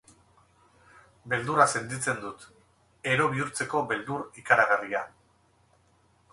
[1.33, 2.47] Beldurra sentitzen dut,
[3.13, 5.07] ero bihurtzeko beldur ikaragarria.